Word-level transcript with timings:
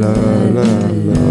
la 0.00 0.14
la 0.56 0.70
la. 1.08 1.22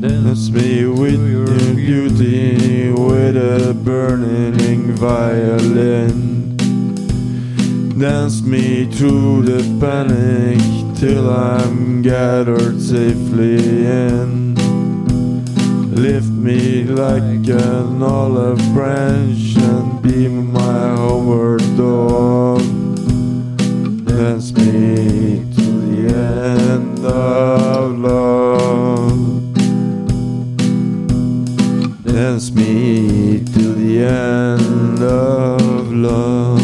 Dance 0.00 0.50
me 0.50 0.86
with 0.86 1.22
your 1.30 1.74
beauty, 1.74 2.90
with 2.90 3.36
a 3.36 3.74
burning 3.84 4.92
violin. 4.94 6.56
Dance 7.98 8.42
me 8.42 8.86
through 8.86 9.42
the 9.42 9.62
panic 9.78 10.60
till 10.98 11.28
I'm 11.30 12.02
gathered 12.02 12.80
safely 12.80 13.58
in. 13.86 14.54
Lift 15.94 16.30
me 16.30 16.84
like 16.84 17.46
an 17.48 18.02
olive 18.02 18.62
branch 18.72 19.56
and 19.56 20.00
be 20.02 20.28
my 20.28 20.96
homeward 20.96 21.60
dog. 21.76 22.79
Dance 24.20 24.52
me 24.52 25.46
to 25.56 25.66
the 25.88 26.14
end 26.14 26.98
of 27.06 27.98
love. 27.98 29.54
Dance 32.04 32.50
me 32.52 33.42
to 33.54 33.62
the 33.80 34.04
end 34.04 35.02
of 35.02 35.90
love. 35.90 36.60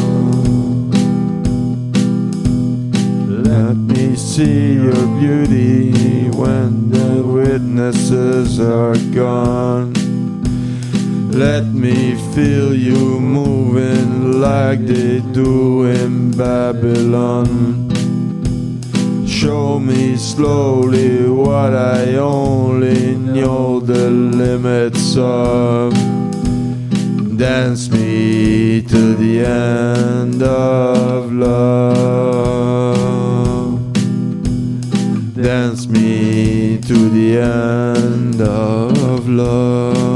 Let 3.47 3.77
me 3.77 4.17
see 4.17 4.75
your 4.75 5.07
beauty 5.19 6.29
when 6.37 6.91
the 6.91 7.23
witnesses 7.25 8.61
are 8.61 8.99
gone. 9.15 9.95
Let 11.31 11.65
me 11.65 12.17
feel 12.35 12.75
you 12.75 13.19
moving 13.19 14.41
like 14.43 14.87
they 14.87 15.21
do 15.33 15.86
Babylon. 16.37 17.89
Show 19.27 19.79
me 19.79 20.17
slowly 20.17 21.29
what 21.31 21.73
I 21.73 22.17
only 22.17 23.17
know 23.17 23.81
the 23.81 24.11
limits 24.11 25.17
of. 25.17 25.95
Dance 27.39 27.89
me 27.91 28.83
to 28.83 29.15
the 29.15 29.45
end 29.47 30.43
of 30.43 31.33
love. 31.33 32.67
Dance 35.35 35.87
me 35.87 36.79
to 36.83 37.09
the 37.09 37.39
end 37.39 38.41
of 38.43 39.27
love. 39.29 40.16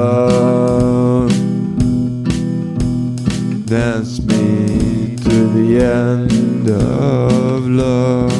Of 6.81 7.67
love. 7.67 8.31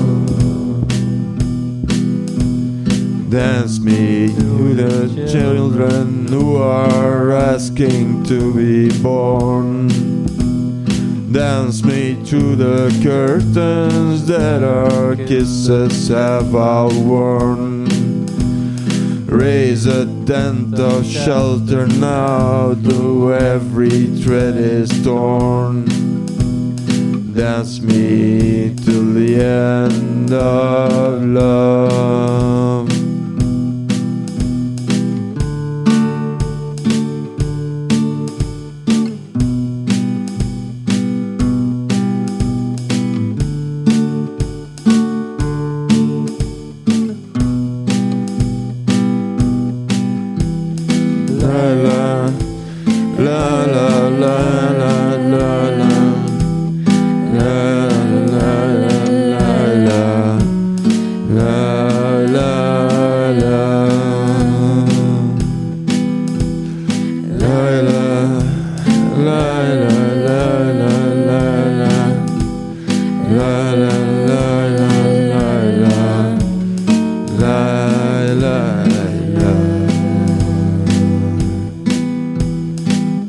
Dance 3.29 3.79
me 3.79 4.28
to 4.28 4.74
the 4.74 5.28
children 5.31 6.28
who 6.28 6.57
are 6.57 7.31
asking 7.31 8.24
to 8.25 8.53
be 8.53 8.91
born. 9.02 9.88
Dance 11.31 11.84
me 11.84 12.22
to 12.25 12.56
the 12.56 12.90
curtains 13.02 14.28
that 14.28 14.63
our 14.63 15.16
kisses 15.16 16.09
have 16.09 16.53
outworn. 16.53 17.88
Raise 19.28 19.85
a 19.85 20.06
tent 20.25 20.78
of 20.78 21.06
shelter 21.06 21.88
now, 21.88 22.73
though 22.73 23.29
every 23.29 24.08
thread 24.22 24.58
is 24.58 24.90
torn. 25.06 26.10
Dance 27.34 27.80
me 27.81 28.75
till 28.75 29.14
the 29.14 29.42
end 29.42 30.34
of 30.34 31.24
love. 31.24 32.91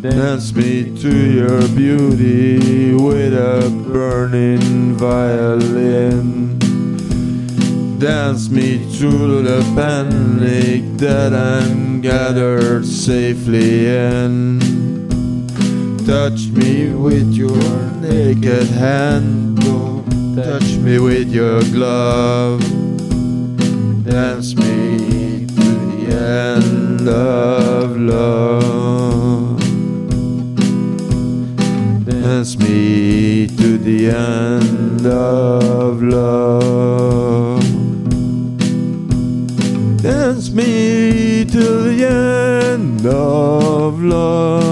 Dance 0.03 0.53
me 0.53 0.99
to 0.99 1.33
your 1.33 1.69
beauty 1.77 2.93
with 2.93 3.33
a 3.33 3.71
burning 3.87 4.97
violin. 4.97 6.59
Dance 8.01 8.49
me 8.49 8.79
through 8.97 9.45
the 9.45 9.63
panic 9.77 10.83
that 10.99 11.33
I'm 11.33 12.01
gathered 12.01 12.85
safely 12.85 13.87
in. 13.87 14.59
Touch 16.05 16.49
me 16.49 16.93
with 16.93 17.33
your 17.33 17.63
naked 18.01 18.67
hand, 18.71 19.61
oh, 19.63 20.03
touch 20.35 20.79
me 20.79 20.99
with 20.99 21.29
your 21.31 21.63
glove. 21.71 22.61
Dance 24.05 24.57
me 24.57 25.47
to 25.47 25.55
the 25.55 26.07
end 26.11 27.09
of 27.09 27.97
love. 27.97 28.82
Dance 32.43 32.59
me 32.59 33.47
to 33.47 33.79
the 33.79 34.11
end 34.11 35.07
of 35.07 36.03
love. 36.03 37.63
Dance 40.03 40.51
me 40.51 41.45
till 41.45 41.85
the 41.85 42.05
end 42.05 43.07
of 43.07 44.03
love. 44.03 44.72